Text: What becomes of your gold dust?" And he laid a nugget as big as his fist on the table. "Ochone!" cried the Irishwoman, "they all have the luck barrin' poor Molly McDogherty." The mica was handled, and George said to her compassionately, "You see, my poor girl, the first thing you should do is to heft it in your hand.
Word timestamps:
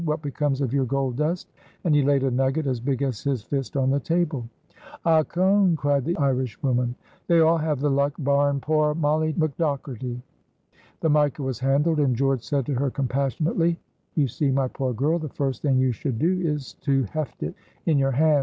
What 0.03 0.23
becomes 0.23 0.61
of 0.61 0.73
your 0.73 0.85
gold 0.85 1.17
dust?" 1.17 1.51
And 1.83 1.93
he 1.93 2.01
laid 2.01 2.23
a 2.23 2.31
nugget 2.31 2.65
as 2.65 2.79
big 2.79 3.03
as 3.03 3.21
his 3.21 3.43
fist 3.43 3.77
on 3.77 3.91
the 3.91 3.99
table. 3.99 4.47
"Ochone!" 5.05 5.75
cried 5.77 6.05
the 6.05 6.17
Irishwoman, 6.17 6.95
"they 7.27 7.39
all 7.41 7.59
have 7.59 7.79
the 7.79 7.91
luck 7.91 8.13
barrin' 8.17 8.59
poor 8.61 8.95
Molly 8.95 9.33
McDogherty." 9.33 10.19
The 11.01 11.09
mica 11.11 11.43
was 11.43 11.59
handled, 11.59 11.99
and 11.99 12.15
George 12.15 12.41
said 12.41 12.65
to 12.65 12.73
her 12.73 12.89
compassionately, 12.89 13.77
"You 14.15 14.27
see, 14.27 14.49
my 14.49 14.67
poor 14.69 14.91
girl, 14.91 15.19
the 15.19 15.29
first 15.29 15.61
thing 15.61 15.77
you 15.77 15.91
should 15.91 16.17
do 16.17 16.41
is 16.47 16.73
to 16.81 17.03
heft 17.03 17.43
it 17.43 17.53
in 17.85 17.99
your 17.99 18.09
hand. 18.11 18.39